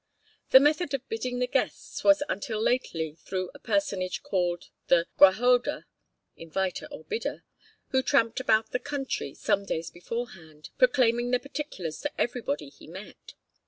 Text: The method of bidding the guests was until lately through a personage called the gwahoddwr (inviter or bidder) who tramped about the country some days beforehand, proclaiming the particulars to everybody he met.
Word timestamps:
The 0.49 0.59
method 0.59 0.95
of 0.95 1.07
bidding 1.09 1.37
the 1.37 1.45
guests 1.45 2.03
was 2.03 2.23
until 2.27 2.59
lately 2.59 3.13
through 3.23 3.51
a 3.53 3.59
personage 3.59 4.23
called 4.23 4.71
the 4.87 5.05
gwahoddwr 5.19 5.85
(inviter 6.35 6.87
or 6.89 7.03
bidder) 7.03 7.43
who 7.89 8.01
tramped 8.01 8.39
about 8.39 8.71
the 8.71 8.79
country 8.79 9.35
some 9.35 9.63
days 9.63 9.91
beforehand, 9.91 10.71
proclaiming 10.79 11.29
the 11.29 11.39
particulars 11.39 11.99
to 12.01 12.19
everybody 12.19 12.69
he 12.69 12.87
met. 12.87 13.35